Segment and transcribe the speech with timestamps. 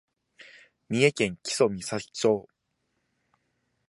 [0.89, 2.47] 三重県木曽岬町